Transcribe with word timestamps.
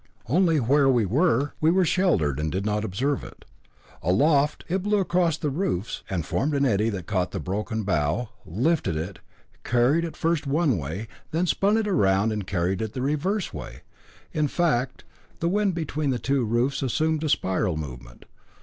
Only 0.25 0.59
where 0.59 0.89
we 0.89 1.05
were 1.05 1.53
we 1.61 1.69
were 1.69 1.85
sheltered 1.85 2.39
and 2.39 2.51
did 2.51 2.65
not 2.65 2.83
observe 2.83 3.23
it. 3.23 3.45
Aloft, 4.01 4.63
it 4.67 4.81
blew 4.81 4.97
across 4.97 5.37
the 5.37 5.51
roofs, 5.51 6.01
and 6.09 6.25
formed 6.25 6.55
an 6.55 6.65
eddy 6.65 6.89
that 6.89 7.05
caught 7.05 7.29
the 7.29 7.39
broken 7.39 7.83
bough, 7.83 8.29
lifted 8.43 8.95
it, 8.97 9.19
carried 9.63 10.03
it 10.03 10.17
first 10.17 10.47
one 10.47 10.79
way, 10.79 11.07
then 11.29 11.45
spun 11.45 11.77
it 11.77 11.85
round 11.85 12.31
and 12.31 12.47
carried 12.47 12.81
it 12.81 12.93
the 12.93 13.01
reverse 13.03 13.53
way. 13.53 13.81
In 14.33 14.47
fact, 14.47 15.03
the 15.39 15.47
wind 15.47 15.75
between 15.75 16.09
the 16.09 16.17
two 16.17 16.45
roofs 16.45 16.81
assumed 16.81 17.23
a 17.23 17.29
spiral 17.29 17.77
movement. 17.77 18.25